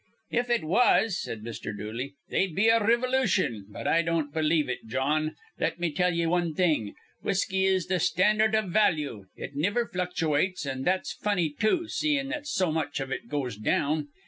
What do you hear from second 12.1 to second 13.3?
that so much iv it